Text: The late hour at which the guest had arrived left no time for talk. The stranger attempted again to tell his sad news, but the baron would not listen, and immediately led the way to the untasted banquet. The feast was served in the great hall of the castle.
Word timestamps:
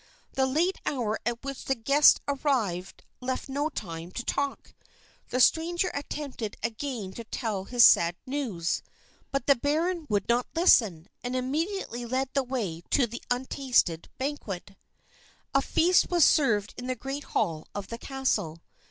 The 0.33 0.47
late 0.47 0.81
hour 0.83 1.19
at 1.27 1.43
which 1.43 1.65
the 1.65 1.75
guest 1.75 2.21
had 2.27 2.39
arrived 2.43 3.03
left 3.19 3.47
no 3.47 3.69
time 3.69 4.09
for 4.09 4.23
talk. 4.23 4.73
The 5.29 5.39
stranger 5.39 5.91
attempted 5.93 6.57
again 6.63 7.13
to 7.13 7.23
tell 7.23 7.65
his 7.65 7.85
sad 7.85 8.15
news, 8.25 8.81
but 9.31 9.45
the 9.45 9.53
baron 9.55 10.07
would 10.09 10.27
not 10.27 10.47
listen, 10.55 11.07
and 11.23 11.35
immediately 11.35 12.07
led 12.07 12.29
the 12.33 12.41
way 12.41 12.81
to 12.89 13.05
the 13.05 13.21
untasted 13.29 14.09
banquet. 14.17 14.75
The 15.53 15.61
feast 15.61 16.09
was 16.09 16.25
served 16.25 16.73
in 16.77 16.87
the 16.87 16.95
great 16.95 17.25
hall 17.25 17.67
of 17.75 17.89
the 17.89 17.99
castle. 17.99 18.63